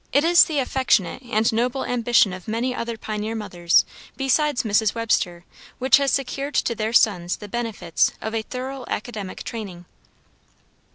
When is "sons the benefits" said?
6.91-8.11